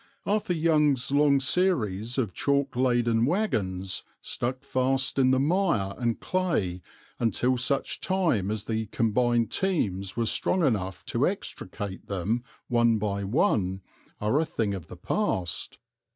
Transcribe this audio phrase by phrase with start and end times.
[0.25, 6.81] Arthur Young's long series of chalk laden wagons, stuck fast in the mire and clay
[7.19, 13.23] until such time as the combined teams were strong enough to extricate them one by
[13.23, 13.81] one,
[14.19, 15.77] are a thing of the past.